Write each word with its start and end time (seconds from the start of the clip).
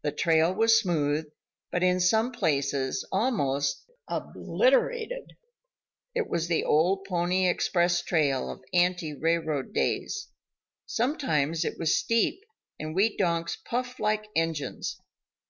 The 0.00 0.10
trail 0.12 0.54
was 0.54 0.80
smooth, 0.80 1.26
but 1.70 1.82
in 1.82 2.00
some 2.00 2.32
places 2.32 3.06
almost 3.12 3.82
obliterated; 4.08 5.36
it 6.14 6.30
was 6.30 6.48
the 6.48 6.64
old 6.64 7.04
pony 7.06 7.46
express 7.46 8.00
trail 8.00 8.50
of 8.50 8.64
ante 8.72 9.12
railroad 9.12 9.74
days. 9.74 10.28
Sometimes 10.86 11.62
it 11.62 11.78
was 11.78 11.98
steep 11.98 12.40
and 12.80 12.94
we 12.94 13.18
donks 13.18 13.56
puffed 13.62 14.00
like 14.00 14.28
engines. 14.34 14.98